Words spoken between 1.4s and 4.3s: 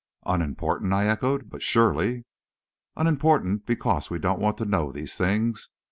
"But surely" "Unimportant because we